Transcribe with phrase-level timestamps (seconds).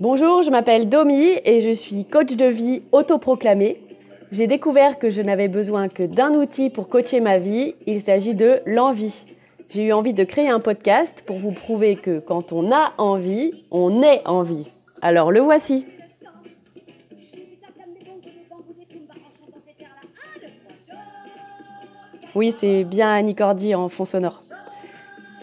[0.00, 3.82] Bonjour, je m'appelle Domi et je suis coach de vie autoproclamé.
[4.32, 8.34] J'ai découvert que je n'avais besoin que d'un outil pour coacher ma vie, il s'agit
[8.34, 9.26] de l'envie.
[9.68, 13.62] J'ai eu envie de créer un podcast pour vous prouver que quand on a envie,
[13.70, 14.68] on est envie.
[15.02, 15.84] Alors le voici.
[22.34, 24.40] Oui, c'est bien Annie Cordy en fond sonore.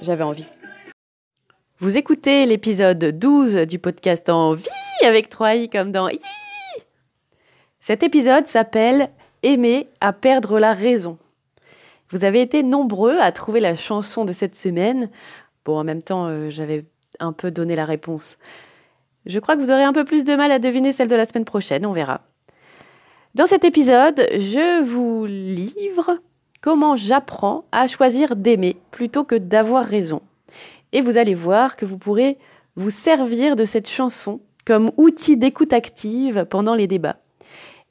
[0.02, 0.48] J'avais envie.
[1.80, 4.66] Vous écoutez l'épisode 12 du podcast En vie
[5.06, 6.20] avec 3 i comme dans i.
[7.80, 9.12] Cet épisode s'appelle
[9.44, 11.20] Aimer à perdre la raison.
[12.10, 15.12] Vous avez été nombreux à trouver la chanson de cette semaine.
[15.66, 16.84] Bon, en même temps, euh, j'avais
[17.20, 18.40] un peu donné la réponse.
[19.28, 21.26] Je crois que vous aurez un peu plus de mal à deviner celle de la
[21.26, 22.22] semaine prochaine, on verra.
[23.36, 26.18] Dans cet épisode, je vous livre
[26.60, 30.24] comment j'apprends à choisir d'aimer plutôt que d'avoir raison.
[30.94, 32.38] Et vous allez voir que vous pourrez
[32.76, 37.18] vous servir de cette chanson comme outil d'écoute active pendant les débats.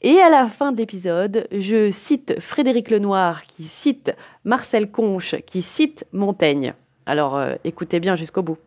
[0.03, 4.13] Et à la fin de l'épisode, je cite Frédéric Lenoir qui cite
[4.45, 6.75] Marcel Conche qui cite Montaigne.
[7.07, 8.59] Alors euh, écoutez bien jusqu'au bout.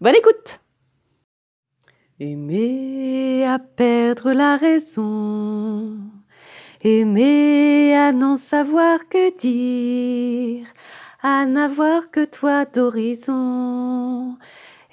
[0.00, 0.60] Bonne écoute
[2.20, 5.96] Aimer à perdre la raison
[6.82, 10.66] Aimer à n'en savoir que dire,
[11.22, 14.36] à n'avoir que toi d'horizon,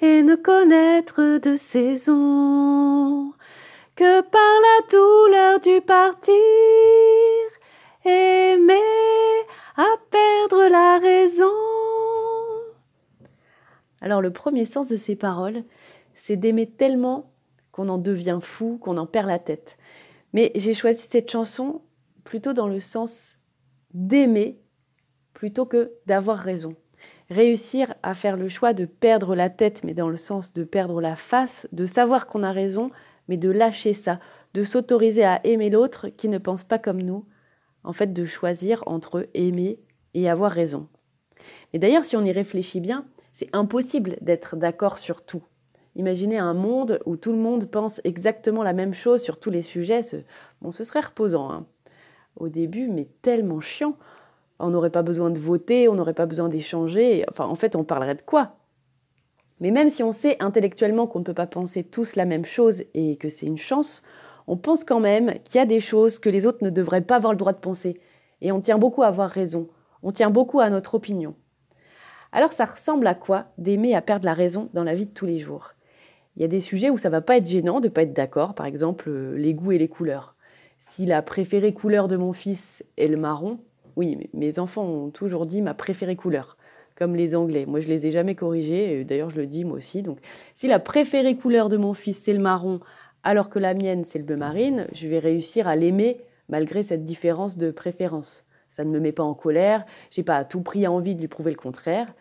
[0.00, 3.32] et ne connaître de saison
[3.94, 6.34] que par la douleur du partir.
[8.04, 8.74] Aimer
[9.76, 11.50] à perdre la raison.
[14.00, 15.64] Alors le premier sens de ces paroles,
[16.14, 17.32] c'est d'aimer tellement
[17.72, 19.76] qu'on en devient fou, qu'on en perd la tête.
[20.34, 21.82] Mais j'ai choisi cette chanson
[22.22, 23.34] plutôt dans le sens
[23.94, 24.60] d'aimer
[25.36, 26.74] plutôt que d'avoir raison.
[27.28, 31.02] Réussir à faire le choix de perdre la tête, mais dans le sens de perdre
[31.02, 32.90] la face, de savoir qu'on a raison,
[33.28, 34.18] mais de lâcher ça,
[34.54, 37.26] de s'autoriser à aimer l'autre qui ne pense pas comme nous,
[37.84, 39.78] en fait de choisir entre aimer
[40.14, 40.88] et avoir raison.
[41.74, 43.04] Et d'ailleurs, si on y réfléchit bien,
[43.34, 45.42] c'est impossible d'être d'accord sur tout.
[45.96, 49.62] Imaginez un monde où tout le monde pense exactement la même chose sur tous les
[49.62, 50.02] sujets.
[50.02, 50.16] Ce,
[50.62, 51.66] bon, ce serait reposant hein.
[52.36, 53.98] au début, mais tellement chiant.
[54.58, 57.24] On n'aurait pas besoin de voter, on n'aurait pas besoin d'échanger.
[57.30, 58.56] Enfin, en fait, on parlerait de quoi?
[59.60, 62.82] Mais même si on sait intellectuellement qu'on ne peut pas penser tous la même chose
[62.94, 64.02] et que c'est une chance,
[64.46, 67.16] on pense quand même qu'il y a des choses que les autres ne devraient pas
[67.16, 68.00] avoir le droit de penser.
[68.42, 69.68] Et on tient beaucoup à avoir raison.
[70.02, 71.34] On tient beaucoup à notre opinion.
[72.32, 75.26] Alors ça ressemble à quoi d'aimer à perdre la raison dans la vie de tous
[75.26, 75.72] les jours?
[76.36, 78.54] Il y a des sujets où ça va pas être gênant de pas être d'accord,
[78.54, 80.34] par exemple euh, les goûts et les couleurs.
[80.90, 83.58] Si la préférée couleur de mon fils est le marron,
[83.96, 86.56] oui, mes enfants ont toujours dit ma préférée couleur,
[86.96, 87.66] comme les Anglais.
[87.66, 90.02] Moi, je les ai jamais corrigés, d'ailleurs, je le dis moi aussi.
[90.02, 90.18] Donc,
[90.54, 92.80] si la préférée couleur de mon fils c'est le marron,
[93.22, 97.04] alors que la mienne c'est le bleu marine, je vais réussir à l'aimer malgré cette
[97.04, 98.44] différence de préférence.
[98.68, 101.28] Ça ne me met pas en colère, j'ai pas à tout prix envie de lui
[101.28, 102.14] prouver le contraire.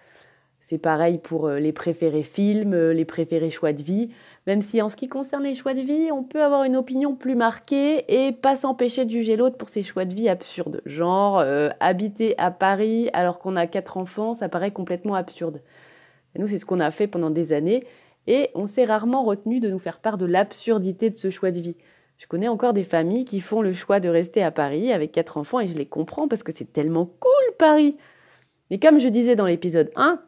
[0.67, 4.09] C'est pareil pour euh, les préférés films, euh, les préférés choix de vie.
[4.47, 7.13] Même si en ce qui concerne les choix de vie, on peut avoir une opinion
[7.13, 10.81] plus marquée et pas s'empêcher de juger l'autre pour ses choix de vie absurdes.
[10.87, 15.61] Genre euh, habiter à Paris alors qu'on a quatre enfants, ça paraît complètement absurde.
[16.35, 17.85] Nous, c'est ce qu'on a fait pendant des années
[18.25, 21.61] et on s'est rarement retenu de nous faire part de l'absurdité de ce choix de
[21.61, 21.77] vie.
[22.17, 25.37] Je connais encore des familles qui font le choix de rester à Paris avec quatre
[25.37, 27.97] enfants et je les comprends parce que c'est tellement cool Paris.
[28.71, 30.19] Mais comme je disais dans l'épisode 1,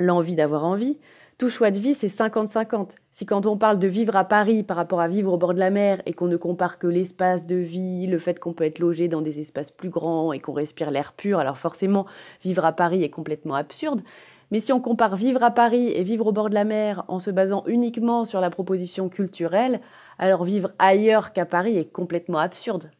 [0.00, 0.98] l'envie d'avoir envie.
[1.38, 2.90] Tout choix de vie, c'est 50-50.
[3.12, 5.58] Si quand on parle de vivre à Paris par rapport à vivre au bord de
[5.58, 8.78] la mer et qu'on ne compare que l'espace de vie, le fait qu'on peut être
[8.78, 12.04] logé dans des espaces plus grands et qu'on respire l'air pur, alors forcément,
[12.42, 14.02] vivre à Paris est complètement absurde.
[14.50, 17.20] Mais si on compare vivre à Paris et vivre au bord de la mer en
[17.20, 19.80] se basant uniquement sur la proposition culturelle,
[20.18, 22.90] alors vivre ailleurs qu'à Paris est complètement absurde.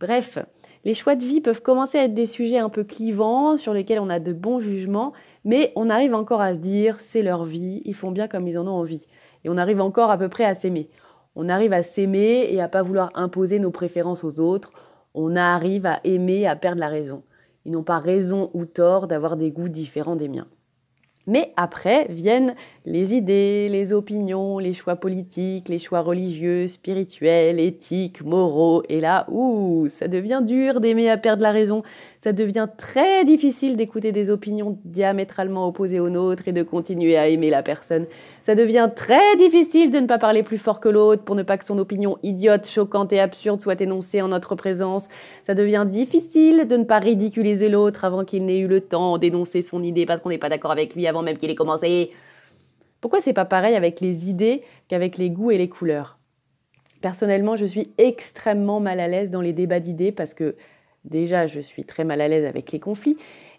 [0.00, 0.38] Bref,
[0.84, 4.00] les choix de vie peuvent commencer à être des sujets un peu clivants sur lesquels
[4.00, 5.12] on a de bons jugements,
[5.48, 8.58] mais on arrive encore à se dire c'est leur vie, ils font bien comme ils
[8.58, 9.06] en ont envie.
[9.44, 10.90] Et on arrive encore à peu près à s'aimer.
[11.36, 14.72] On arrive à s'aimer et à pas vouloir imposer nos préférences aux autres.
[15.14, 17.22] On arrive à aimer, à perdre la raison.
[17.64, 20.48] Ils n'ont pas raison ou tort d'avoir des goûts différents des miens.
[21.26, 22.54] Mais après viennent
[22.88, 28.82] les idées, les opinions, les choix politiques, les choix religieux, spirituels, éthiques, moraux.
[28.88, 31.82] Et là, ouh, ça devient dur d'aimer à perdre la raison.
[32.20, 37.28] Ça devient très difficile d'écouter des opinions diamétralement opposées aux nôtres et de continuer à
[37.28, 38.06] aimer la personne.
[38.44, 41.58] Ça devient très difficile de ne pas parler plus fort que l'autre pour ne pas
[41.58, 45.08] que son opinion idiote, choquante et absurde soit énoncée en notre présence.
[45.46, 49.60] Ça devient difficile de ne pas ridiculiser l'autre avant qu'il n'ait eu le temps d'énoncer
[49.60, 52.12] son idée parce qu'on n'est pas d'accord avec lui avant même qu'il ait commencé.
[53.00, 56.18] Pourquoi c'est pas pareil avec les idées qu'avec les goûts et les couleurs?
[57.00, 60.56] Personnellement, je suis extrêmement mal à l'aise dans les débats d'idées parce que
[61.04, 63.16] déjà, je suis très mal à l'aise avec les conflits.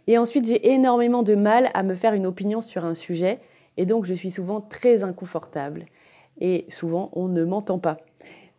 [0.07, 3.39] Et ensuite, j'ai énormément de mal à me faire une opinion sur un sujet.
[3.77, 5.85] Et donc, je suis souvent très inconfortable.
[6.41, 7.97] Et souvent, on ne m'entend pas.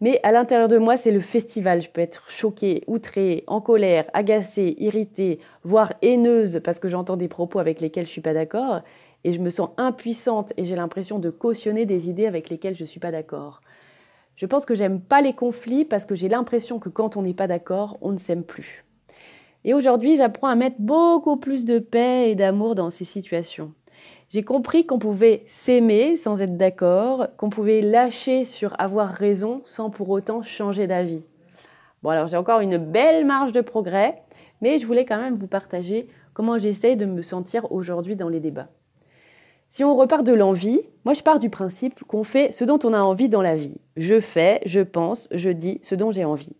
[0.00, 1.82] Mais à l'intérieur de moi, c'est le festival.
[1.82, 7.28] Je peux être choquée, outrée, en colère, agacée, irritée, voire haineuse parce que j'entends des
[7.28, 8.80] propos avec lesquels je ne suis pas d'accord.
[9.24, 12.84] Et je me sens impuissante et j'ai l'impression de cautionner des idées avec lesquelles je
[12.84, 13.60] ne suis pas d'accord.
[14.36, 17.34] Je pense que j'aime pas les conflits parce que j'ai l'impression que quand on n'est
[17.34, 18.84] pas d'accord, on ne s'aime plus.
[19.64, 23.72] Et aujourd'hui, j'apprends à mettre beaucoup plus de paix et d'amour dans ces situations.
[24.30, 29.90] J'ai compris qu'on pouvait s'aimer sans être d'accord, qu'on pouvait lâcher sur avoir raison sans
[29.90, 31.22] pour autant changer d'avis.
[32.02, 34.22] Bon, alors j'ai encore une belle marge de progrès,
[34.62, 38.40] mais je voulais quand même vous partager comment j'essaye de me sentir aujourd'hui dans les
[38.40, 38.68] débats.
[39.72, 42.92] Si on repart de l'envie, moi je pars du principe qu'on fait ce dont on
[42.92, 43.80] a envie dans la vie.
[43.96, 46.56] Je fais, je pense, je dis ce dont j'ai envie.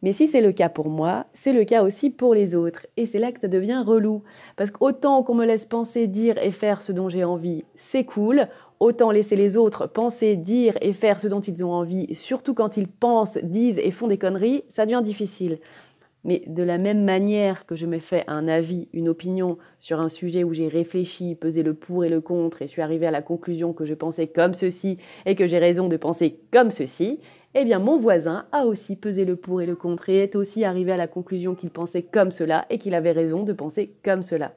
[0.00, 2.86] Mais si c'est le cas pour moi, c'est le cas aussi pour les autres.
[2.96, 4.22] Et c'est là que ça devient relou.
[4.56, 8.46] Parce qu'autant qu'on me laisse penser, dire et faire ce dont j'ai envie, c'est cool.
[8.78, 12.76] Autant laisser les autres penser, dire et faire ce dont ils ont envie, surtout quand
[12.76, 15.58] ils pensent, disent et font des conneries, ça devient difficile.
[16.26, 20.08] Mais de la même manière que je me fais un avis, une opinion sur un
[20.08, 23.22] sujet où j'ai réfléchi, pesé le pour et le contre et suis arrivé à la
[23.22, 27.20] conclusion que je pensais comme ceci et que j'ai raison de penser comme ceci,
[27.54, 30.64] eh bien mon voisin a aussi pesé le pour et le contre et est aussi
[30.64, 34.22] arrivé à la conclusion qu'il pensait comme cela et qu'il avait raison de penser comme
[34.22, 34.52] cela.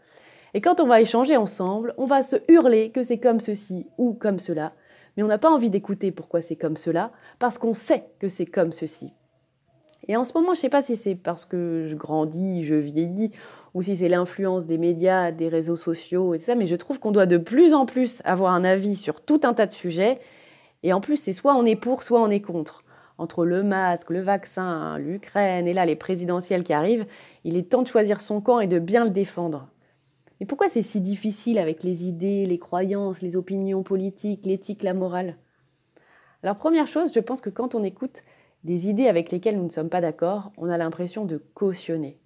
[0.55, 4.13] Et quand on va échanger ensemble, on va se hurler que c'est comme ceci ou
[4.13, 4.73] comme cela,
[5.15, 8.47] mais on n'a pas envie d'écouter pourquoi c'est comme cela, parce qu'on sait que c'est
[8.47, 9.13] comme ceci.
[10.09, 12.73] Et en ce moment, je ne sais pas si c'est parce que je grandis, je
[12.73, 13.29] vieillis,
[13.75, 17.11] ou si c'est l'influence des médias, des réseaux sociaux et ça, mais je trouve qu'on
[17.11, 20.19] doit de plus en plus avoir un avis sur tout un tas de sujets.
[20.81, 22.83] Et en plus, c'est soit on est pour, soit on est contre.
[23.19, 27.05] Entre le masque, le vaccin, l'Ukraine et là les présidentielles qui arrivent,
[27.43, 29.67] il est temps de choisir son camp et de bien le défendre.
[30.39, 34.95] Mais pourquoi c'est si difficile avec les idées, les croyances, les opinions politiques, l'éthique, la
[34.95, 35.35] morale?
[36.41, 38.23] Alors première chose, je pense que quand on écoute
[38.63, 42.17] des idées avec lesquelles nous ne sommes pas d'accord, on a l'impression de cautionner.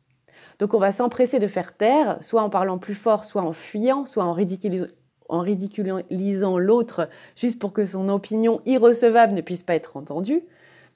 [0.59, 4.05] Donc on va s'empresser de faire taire, soit en parlant plus fort, soit en fuyant,
[4.05, 10.43] soit en, ridiculisant l'autre juste pour que son opinion irrecevable ne puisse pas être entendue.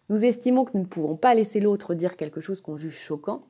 [0.09, 3.41] Nous estimons que nous ne pouvons pas laisser l'autre dire quelque chose qu'on juge choquant,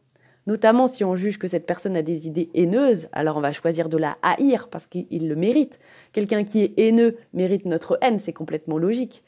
[0.47, 3.89] notamment si on juge que cette personne a des idées haineuses, alors on va choisir
[3.89, 5.79] de la haïr parce qu'il le mérite.
[6.13, 9.23] Quelqu'un qui est haineux mérite notre haine, c'est complètement logique.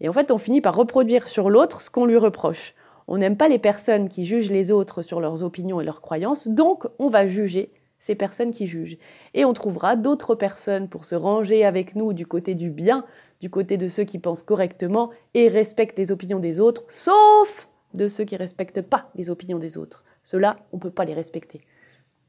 [0.00, 2.74] Et en fait, on finit par reproduire sur l'autre ce qu'on lui reproche.
[3.06, 6.48] On n'aime pas les personnes qui jugent les autres sur leurs opinions et leurs croyances,
[6.48, 8.98] donc on va juger ces personnes qui jugent.
[9.32, 13.04] Et on trouvera d'autres personnes pour se ranger avec nous du côté du bien,
[13.40, 18.08] du côté de ceux qui pensent correctement et respectent les opinions des autres, sauf de
[18.08, 20.04] ceux qui ne respectent pas les opinions des autres.
[20.22, 21.60] Ceux-là, on ne peut pas les respecter.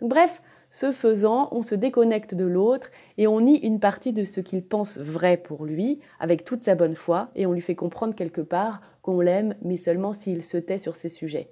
[0.01, 0.41] bref,
[0.75, 4.61] ce faisant, on se déconnecte de l'autre et on nie une partie de ce qu'il
[4.61, 8.41] pense vrai pour lui, avec toute sa bonne foi, et on lui fait comprendre quelque
[8.41, 11.49] part qu'on l'aime, mais seulement s'il se tait sur ces sujets.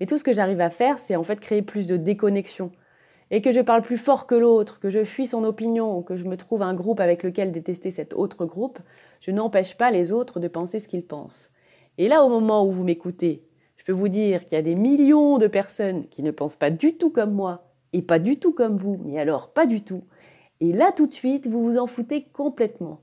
[0.00, 2.72] Mais tout ce que j'arrive à faire, c'est en fait créer plus de déconnexion.
[3.30, 6.24] Et que je parle plus fort que l'autre, que je fuis son opinion, que je
[6.24, 8.80] me trouve un groupe avec lequel détester cet autre groupe,
[9.20, 11.52] je n'empêche pas les autres de penser ce qu'ils pensent.
[11.98, 13.44] Et là, au moment où vous m'écoutez,
[13.76, 16.70] je peux vous dire qu'il y a des millions de personnes qui ne pensent pas
[16.70, 20.02] du tout comme moi et pas du tout comme vous, mais alors pas du tout.
[20.60, 23.00] Et là tout de suite, vous vous en foutez complètement.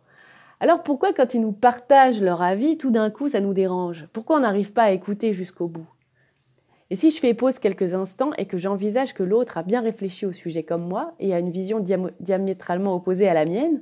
[0.60, 4.08] Alors pourquoi quand ils nous partagent leur avis, tout d'un coup ça nous dérange?
[4.14, 5.88] Pourquoi on n'arrive pas à écouter jusqu'au bout?
[6.90, 10.26] Et si je fais pause quelques instants et que j'envisage que l'autre a bien réfléchi
[10.26, 11.80] au sujet comme moi et a une vision
[12.20, 13.82] diamétralement opposée à la mienne,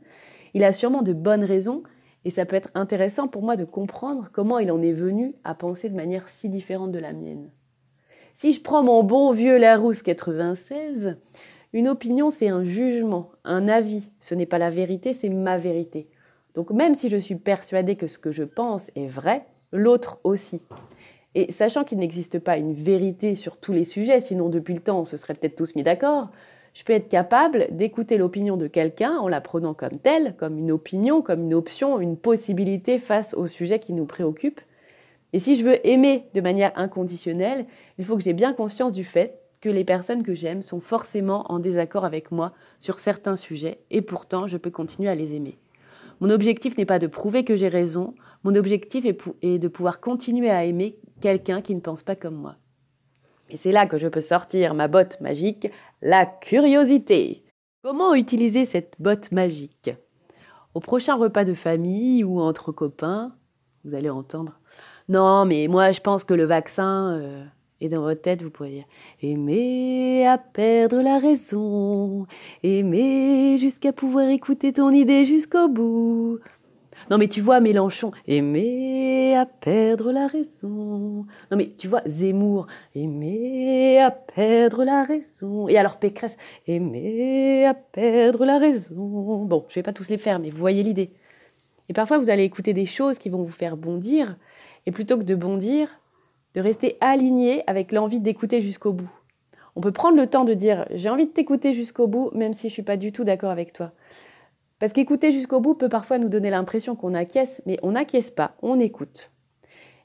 [0.54, 1.82] il a sûrement de bonnes raisons
[2.24, 5.56] et ça peut être intéressant pour moi de comprendre comment il en est venu à
[5.56, 7.50] penser de manière si différente de la mienne.
[8.42, 11.18] Si je prends mon bon vieux Larousse 96,
[11.74, 14.10] une opinion, c'est un jugement, un avis.
[14.22, 16.08] Ce n'est pas la vérité, c'est ma vérité.
[16.56, 20.64] Donc même si je suis persuadée que ce que je pense est vrai, l'autre aussi.
[21.36, 25.02] Et sachant qu'il n'existe pas une vérité sur tous les sujets, sinon depuis le temps
[25.02, 26.30] on se serait peut-être tous mis d'accord,
[26.74, 30.72] je peux être capable d'écouter l'opinion de quelqu'un en la prenant comme telle, comme une
[30.72, 34.62] opinion, comme une option, une possibilité face au sujet qui nous préoccupe,
[35.34, 37.66] et si je veux aimer de manière inconditionnelle,
[38.00, 41.46] il faut que j'ai bien conscience du fait que les personnes que j'aime sont forcément
[41.52, 45.60] en désaccord avec moi sur certains sujets, et pourtant je peux continuer à les aimer.
[46.22, 48.16] Mon objectif n'est pas de prouver que j'ai raison,
[48.46, 52.56] mon objectif est, de pouvoir continuer à aimer quelqu'un qui ne pense pas comme moi.
[53.50, 55.68] Et c'est là que je peux sortir ma botte magique,
[56.02, 57.44] la curiosité.
[57.84, 59.92] Comment utiliser cette botte magique?
[60.74, 63.36] Au prochain repas de famille ou entre copains,
[63.84, 64.62] vous allez entendre
[65.10, 67.18] Non, mais moi je pense que le vaccin.
[67.20, 67.46] Euh,
[67.82, 68.86] et dans votre tête, vous pourriez dire
[69.22, 72.28] Aimer à perdre la raison,
[72.64, 76.40] aimer jusqu'à pouvoir écouter ton idée jusqu'au bout.
[77.10, 81.26] Non, mais tu vois, Mélenchon, aimer à perdre la raison.
[81.50, 85.68] Non, mais tu vois, Zemmour, aimer à perdre la raison.
[85.70, 86.36] Et alors Pécresse,
[86.68, 89.46] aimer à perdre la raison.
[89.46, 91.12] Bon, je vais pas tous les faire, mais vous voyez l'idée.
[91.88, 94.38] Et parfois, vous allez écouter des choses qui vont vous faire bondir,
[94.86, 95.90] et plutôt que de bondir,
[96.56, 99.10] de rester aligné avec l'envie d'écouter jusqu'au bout.
[99.76, 102.70] On peut prendre le temps de dire j'ai envie de t'écouter jusqu'au bout, même si
[102.70, 103.92] je suis pas du tout d'accord avec toi.
[104.80, 108.56] Parce qu'écouter jusqu'au bout peut parfois nous donner l'impression qu'on acquiesce, mais on n'acquiesce pas,
[108.62, 109.30] on écoute.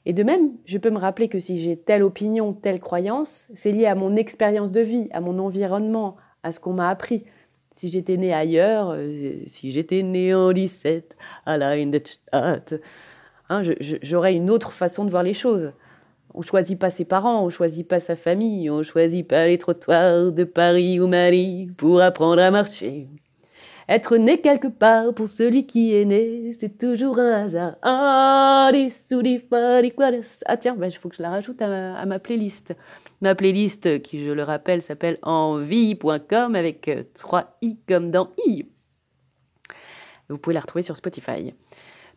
[0.05, 3.71] Et de même, je peux me rappeler que si j'ai telle opinion, telle croyance, c'est
[3.71, 7.23] lié à mon expérience de vie, à mon environnement, à ce qu'on m'a appris.
[7.71, 11.75] Si j'étais né ailleurs, euh, si j'étais né en 17, à la
[12.31, 15.73] hein, j'aurais une autre façon de voir les choses.
[16.37, 20.33] On choisit pas ses parents, on choisit pas sa famille, on choisit pas les trottoirs
[20.33, 23.07] de Paris ou Mali pour apprendre à marcher.
[23.87, 27.75] Être né quelque part pour celui qui est né, c'est toujours un hasard.
[27.83, 32.75] Ah, ah tiens, il faut que je la rajoute à ma, playlist.
[33.21, 38.67] Ma playlist, qui je le rappelle, s'appelle envie.com avec 3 euh, i comme dans i.
[40.27, 41.53] Vous pouvez la retrouver sur Spotify.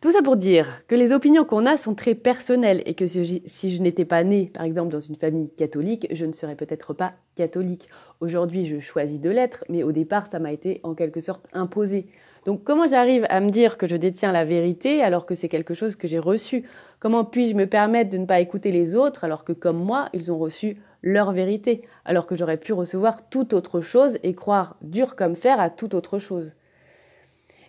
[0.01, 3.69] Tout ça pour dire que les opinions qu'on a sont très personnelles et que si
[3.69, 7.15] je n'étais pas née, par exemple, dans une famille catholique, je ne serais peut-être pas
[7.35, 7.89] catholique.
[8.21, 12.07] Aujourd'hui, je choisis de l'être, mais au départ, ça m'a été en quelque sorte imposé.
[12.45, 15.73] Donc comment j'arrive à me dire que je détiens la vérité alors que c'est quelque
[15.73, 16.63] chose que j'ai reçu?
[17.01, 20.31] Comment puis-je me permettre de ne pas écouter les autres alors que comme moi, ils
[20.31, 25.17] ont reçu leur vérité, alors que j'aurais pu recevoir toute autre chose et croire dur
[25.17, 26.53] comme fer à toute autre chose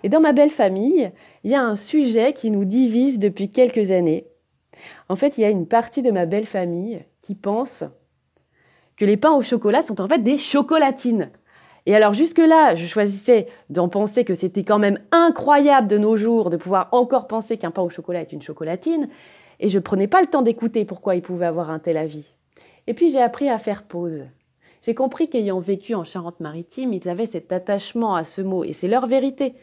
[0.02, 1.10] et dans ma belle famille,
[1.44, 4.26] il y a un sujet qui nous divise depuis quelques années.
[5.08, 7.84] En fait, il y a une partie de ma belle famille qui pense
[8.96, 11.30] que les pains au chocolat sont en fait des chocolatines.
[11.86, 16.50] Et alors jusque-là, je choisissais d'en penser que c'était quand même incroyable de nos jours
[16.50, 19.08] de pouvoir encore penser qu'un pain au chocolat est une chocolatine,
[19.58, 22.24] et je prenais pas le temps d'écouter pourquoi ils pouvaient avoir un tel avis.
[22.86, 24.24] Et puis j'ai appris à faire pause.
[24.82, 28.88] J'ai compris qu'ayant vécu en Charente-Maritime, ils avaient cet attachement à ce mot, et c'est
[28.88, 29.54] leur vérité.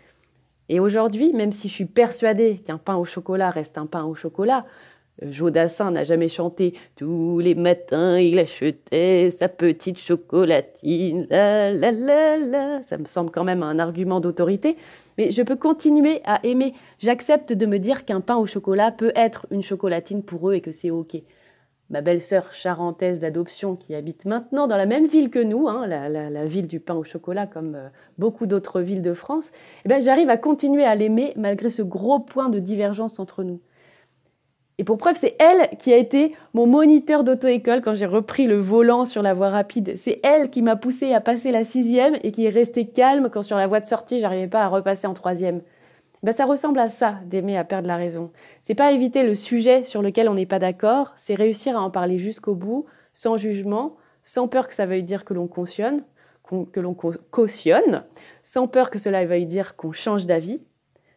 [0.70, 4.16] Et aujourd'hui, même si je suis persuadée qu'un pain au chocolat reste un pain au
[4.16, 4.66] chocolat,
[5.24, 11.92] euh, Jodassin n'a jamais chanté tous les matins, il achetait sa petite chocolatine, la la
[11.92, 12.82] la la.
[12.84, 14.78] Ça me semble quand même un argument d'autorité,
[15.18, 16.74] mais je peux continuer à aimer.
[17.00, 20.62] J'accepte de me dire qu'un pain au chocolat peut être une chocolatine pour eux et
[20.62, 21.18] que c'est ok
[21.90, 26.46] ma belle-sœur charentaise d'adoption qui habite maintenant dans la même ville que nous, hein, la,
[26.46, 29.52] ville du pain au chocolat comme euh, beaucoup d'autres villes de France,
[29.86, 33.62] eh ben, j'arrive à continuer à l'aimer malgré ce gros point de divergence entre nous.
[34.80, 38.60] Et pour preuve, c'est elle qui a été mon moniteur d'auto-école quand j'ai repris le
[38.60, 39.96] volant sur la voie rapide.
[39.98, 43.42] C'est elle qui m'a poussé à passer la sixième et qui est restée calme quand
[43.42, 45.62] sur la voie de sortie, j'arrivais pas à repasser en troisième.
[46.24, 48.32] Ben, ça ressemble à ça d'aimer à perdre la raison.
[48.64, 51.92] C'est pas éviter le sujet sur lequel on n'est pas d'accord, c'est réussir à en
[51.92, 56.04] parler jusqu'au bout, sans jugement, sans peur que ça veuille dire que l'on cautionne,
[56.72, 58.04] que l'on cautionne,
[58.42, 60.62] sans peur que cela veuille dire qu'on change d'avis.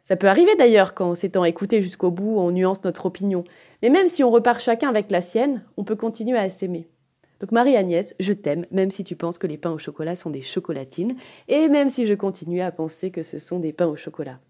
[0.04, 3.44] Ça peut arriver d'ailleurs quand, s'étant écouté jusqu'au bout, on nuance notre opinion.
[3.82, 6.88] Mais même si on repart chacun avec la sienne, on peut continuer à s'aimer.
[7.38, 10.42] Donc Marie-Agnès, je t'aime, même si tu penses que les pains au chocolat sont des
[10.42, 11.16] chocolatines,
[11.48, 14.40] et même si je continue à penser que ce sont des pains au chocolat.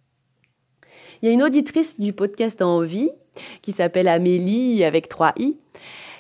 [1.22, 3.10] Il y a une auditrice du podcast Envie,
[3.60, 5.58] qui s'appelle Amélie avec 3 i,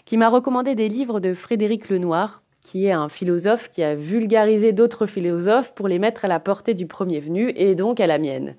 [0.04, 4.74] qui m'a recommandé des livres de Frédéric Lenoir, qui est un philosophe qui a vulgarisé
[4.74, 8.18] d'autres philosophes pour les mettre à la portée du premier venu et donc à la
[8.18, 8.56] mienne.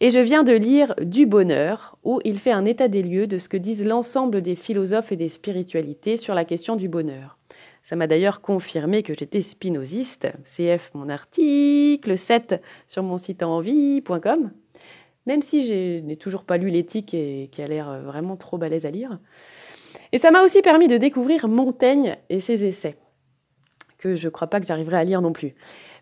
[0.00, 3.36] Et je viens de lire Du bonheur, où il fait un état des lieux de
[3.36, 7.36] ce que disent l'ensemble des philosophes et des spiritualités sur la question du bonheur.
[7.82, 10.28] Ça m'a d'ailleurs confirmé que j'étais spinoziste.
[10.44, 14.50] CF mon article 7 sur mon site envie.com
[15.26, 18.58] même si je n'ai toujours pas lu l'éthique et qui a l'air euh, vraiment trop
[18.58, 19.18] balèze à lire.
[20.12, 22.96] Et ça m'a aussi permis de découvrir Montaigne et ses essais,
[23.98, 25.54] que je ne crois pas que j'arriverai à lire non plus.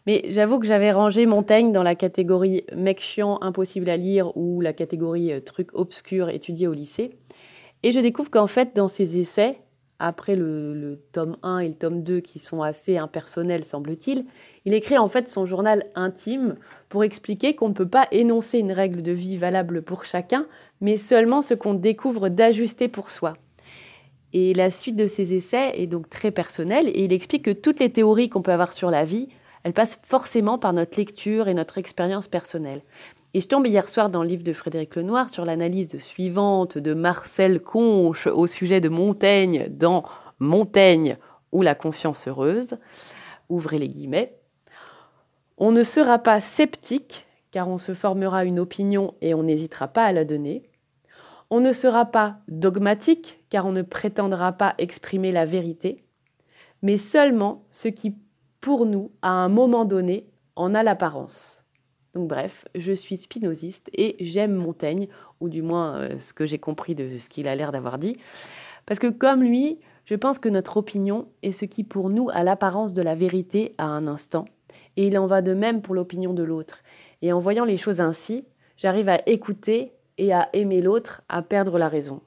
[0.06, 4.60] Mais j'avoue que j'avais rangé Montaigne dans la catégorie mec chiant, impossible à lire ou
[4.60, 7.16] la catégorie euh, truc obscur étudié au lycée.
[7.84, 9.58] Et je découvre qu'en fait, dans ses essais,
[9.98, 14.24] après le, le, tome 1 et le tome 2 qui sont assez impersonnels, semble-t-il,
[14.64, 16.56] il écrit en fait son journal intime
[16.92, 20.44] pour expliquer qu'on ne peut pas énoncer une règle de vie valable pour chacun,
[20.82, 23.32] mais seulement ce qu'on découvre d'ajuster pour soi.
[24.34, 27.80] Et la suite de ses essais est donc très personnelle et il explique que toutes
[27.80, 29.30] les théories qu'on peut avoir sur la vie,
[29.64, 32.82] elles passent forcément par notre lecture et notre expérience personnelle.
[33.32, 36.92] Et je tombe hier soir dans le livre de Frédéric Lenoir sur l'analyse suivante de
[36.92, 40.04] Marcel Conche au sujet de Montaigne dans
[40.40, 41.16] Montaigne
[41.52, 42.74] ou la conscience heureuse.
[43.48, 44.41] Ouvrez les guillemets.
[45.64, 50.04] On ne sera pas sceptique car on se formera une opinion et on n'hésitera pas
[50.04, 50.64] à la donner.
[51.50, 56.02] On ne sera pas dogmatique car on ne prétendra pas exprimer la vérité,
[56.82, 58.16] mais seulement ce qui,
[58.60, 60.26] pour nous, à un moment donné,
[60.56, 61.60] en a l'apparence.
[62.12, 65.06] Donc bref, je suis spinoziste et j'aime Montaigne,
[65.38, 68.16] ou du moins euh, ce que j'ai compris de ce qu'il a l'air d'avoir dit.
[68.84, 72.42] Parce que comme lui, je pense que notre opinion est ce qui pour nous a
[72.42, 74.46] l'apparence de la vérité à un instant.
[74.96, 76.82] Et il en va de même pour l'opinion de l'autre.
[77.22, 78.44] Et en voyant les choses ainsi,
[78.76, 82.20] j'arrive à écouter et à aimer l'autre, à perdre la raison.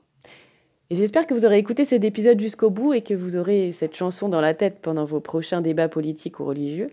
[0.89, 3.95] Et j'espère que vous aurez écouté cet épisode jusqu'au bout et que vous aurez cette
[3.95, 6.89] chanson dans la tête pendant vos prochains débats politiques ou religieux.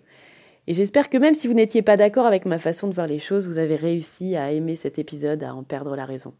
[0.66, 3.18] Et j'espère que même si vous n'étiez pas d'accord avec ma façon de voir les
[3.18, 6.34] choses, vous avez réussi à aimer cet épisode, à en perdre la raison.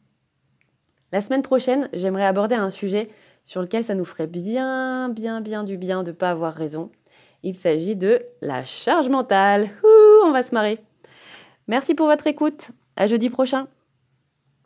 [1.11, 3.11] La semaine prochaine, j'aimerais aborder un sujet
[3.45, 6.91] sur lequel ça nous ferait bien, bien, bien du bien de ne pas avoir raison.
[7.43, 9.71] Il s'agit de la charge mentale.
[9.83, 10.79] Ouh, on va se marrer.
[11.67, 12.71] Merci pour votre écoute.
[12.97, 13.67] À jeudi prochain.